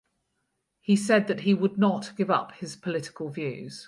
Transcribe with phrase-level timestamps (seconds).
[0.79, 3.79] He said that he would not give up his political views.